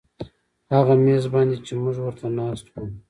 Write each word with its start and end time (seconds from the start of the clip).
هغه 0.73 0.93
میز 1.03 1.23
باندې 1.33 1.57
چې 1.65 1.73
موږ 1.81 1.95
ورته 2.01 2.27
ناست 2.37 2.65
وو 2.69 2.85